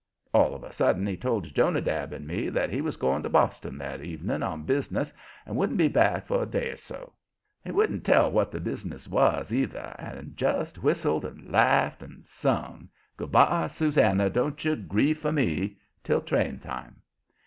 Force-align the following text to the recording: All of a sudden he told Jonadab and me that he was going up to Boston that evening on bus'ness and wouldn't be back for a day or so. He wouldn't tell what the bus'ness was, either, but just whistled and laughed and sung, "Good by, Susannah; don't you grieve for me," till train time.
All 0.33 0.55
of 0.55 0.63
a 0.63 0.73
sudden 0.73 1.05
he 1.05 1.15
told 1.15 1.53
Jonadab 1.53 2.11
and 2.11 2.25
me 2.25 2.49
that 2.49 2.71
he 2.71 2.81
was 2.81 2.97
going 2.97 3.17
up 3.17 3.21
to 3.21 3.29
Boston 3.29 3.77
that 3.77 4.01
evening 4.01 4.41
on 4.41 4.65
bus'ness 4.65 5.13
and 5.45 5.55
wouldn't 5.55 5.77
be 5.77 5.87
back 5.87 6.25
for 6.25 6.41
a 6.41 6.45
day 6.47 6.71
or 6.71 6.77
so. 6.77 7.13
He 7.63 7.69
wouldn't 7.69 8.03
tell 8.03 8.31
what 8.31 8.49
the 8.51 8.59
bus'ness 8.59 9.07
was, 9.07 9.53
either, 9.53 9.93
but 9.99 10.35
just 10.35 10.81
whistled 10.81 11.23
and 11.23 11.51
laughed 11.51 12.01
and 12.01 12.25
sung, 12.25 12.89
"Good 13.15 13.31
by, 13.31 13.67
Susannah; 13.67 14.31
don't 14.31 14.65
you 14.65 14.75
grieve 14.75 15.19
for 15.19 15.31
me," 15.31 15.77
till 16.03 16.21
train 16.21 16.57
time. 16.57 17.03